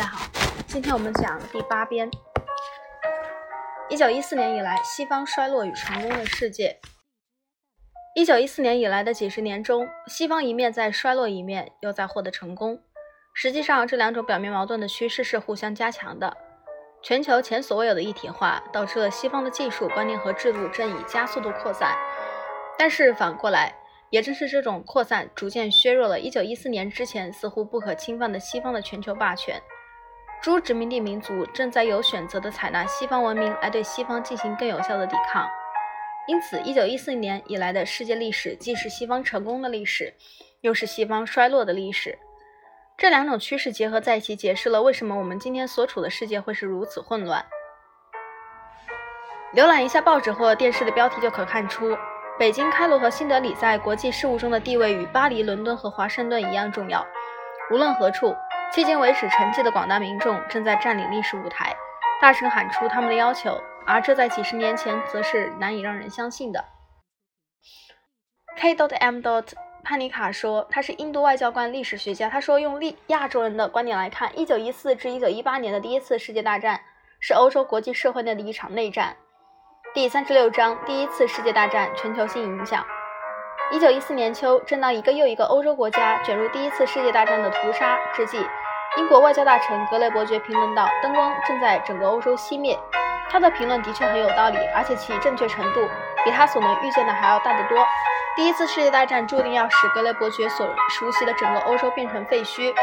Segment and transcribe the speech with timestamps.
[0.00, 0.26] 大家好，
[0.66, 2.10] 今天我们讲第八编。
[3.90, 6.80] 一九一四年以来，西方衰落与成功的世界。
[8.16, 12.80] 一九一四年以来的几十年中，西方一面在衰落，一面又在获得成功。
[13.34, 16.34] 实际上，这两种表面矛盾的趋势是互相加强的。
[17.02, 21.94] 全球前所未有的一体化，导致了西方的技术、观念和制度正以加速度扩散。
[22.78, 23.74] 但是反过来，
[24.08, 29.60] 也正是这种扩散，逐渐削弱了1914年之前似乎不可侵犯的西方的全球霸权。
[30.42, 35.46] 诸殖民地民族正在有选择地采纳西方文明，来对西方进行更有效的抵抗。
[36.26, 40.14] 因此，1914年以来的世界历史，既是西方成功的历史，
[40.62, 42.18] 又是西方衰落的历史。
[42.96, 47.44] 这两种趋势结合在一起，解释了为什么我们今天所处的世界会是如此混乱。
[49.54, 51.94] 浏览一下报纸或电视的标题，就可看出。
[52.38, 57.06] 北京、开罗和新德里在国际事务中的地位与巴黎、伦敦和华盛顿一样重要。
[57.70, 58.34] 无论何处，
[58.72, 61.74] 迄今为止沉寂的广大民众正在占领历史舞台，
[62.20, 66.64] 大声喊出他们的要求，而这在几十年前则是难以让人相信的。
[68.56, 69.48] K dot M dot
[69.82, 72.28] 潘尼卡说，他是印度外交官、历史学家。
[72.28, 76.80] 他说，用历亚洲人的观点来看，1914至1918年的第一次世界大战
[77.18, 79.16] 是欧洲国际社会内的一场内战。
[79.92, 82.86] 第三十六章：第一次世界大战全球性影响。
[83.72, 88.44] 一九一四年秋，正当一个又一个欧洲国家卷入第一次世界大战的屠杀之际，
[88.98, 92.76] 英国外交大臣格雷伯爵评论道：“灯光正在整个欧洲熄灭。”
[93.30, 95.88] 他的评论的确很有道理，而且其正确程度
[96.24, 97.78] 比他所能预见的还要大得多。
[98.34, 102.74] 第一次世界大战注定要使格雷伯爵所熟悉的整个欧洲变成废墟。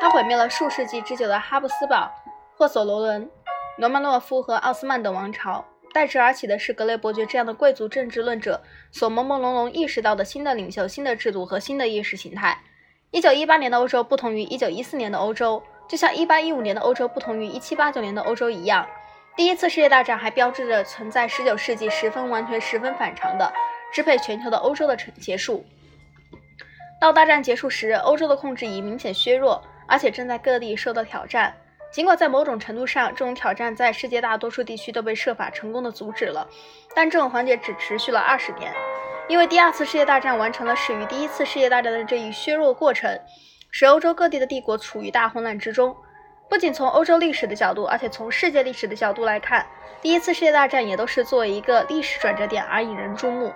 [0.00, 2.10] 他毁灭了数世纪之久的哈布斯堡、
[2.56, 3.30] 霍索罗伦、
[3.76, 5.66] 罗曼诺夫和奥斯曼等王朝。
[5.92, 12.62] 代之而起的是格雷伯爵这样的贵族政治论者所朦朦胧胧意识到的新的领袖、新的制度和新的意识形态。
[13.10, 18.86] 一九一八年的欧洲不同于一九一四年的欧洲，就像一八一五年的欧洲不同于一七八九年的欧洲一样。
[19.36, 23.52] 第一次世界大战还标志着存在十九世纪十分完全、十分反常的
[23.92, 25.64] 支配全球的欧洲的成结束。
[27.00, 31.56] 到大战结束时，欧洲的控制已明显削弱，而且正在各地受到挑战。
[31.90, 36.46] 尽管在某种程度上，这种挑战在世界大多数地区都被设法成功的阻止了，
[36.94, 38.72] 但这种缓解只持续了二十年，
[39.28, 43.20] 因为第二次世界大战完成了始于第一次世界大战的这一削弱过程，
[43.72, 45.96] 使欧洲各地的帝国处于大混乱之中。
[46.48, 49.66] 不仅从欧洲历史的角度，而且从世界历史的角度来看，
[50.00, 53.52] 第一次世界大战也都是作为一个历史转折点而引人注目。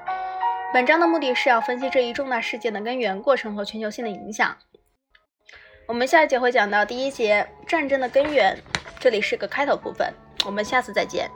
[0.73, 4.57] 本章的目的是要分析这一重大事件的根源、过程和全球性的影响。
[5.87, 8.57] 我们下一节会讲到第一节战争的根源，
[8.99, 10.11] 这里是个开头部分。
[10.47, 11.31] 我们下次再见。